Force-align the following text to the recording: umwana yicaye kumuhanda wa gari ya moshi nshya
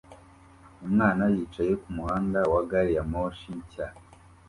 umwana 0.85 1.23
yicaye 1.33 1.73
kumuhanda 1.81 2.39
wa 2.53 2.61
gari 2.69 2.91
ya 2.97 3.03
moshi 3.11 3.49
nshya 3.59 3.87